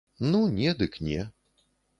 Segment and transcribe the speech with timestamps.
[0.31, 1.29] Ну, не, дык не.